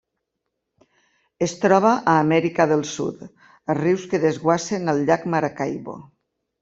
[1.47, 6.01] Es troba a Amèrica del Sud, als rius que desguassen al llac Maracaibo.